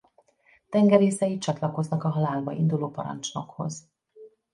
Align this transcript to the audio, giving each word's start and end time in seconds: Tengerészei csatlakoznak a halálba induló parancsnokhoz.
Tengerészei 0.69 1.37
csatlakoznak 1.37 2.03
a 2.03 2.09
halálba 2.09 2.51
induló 2.51 2.89
parancsnokhoz. 2.91 3.87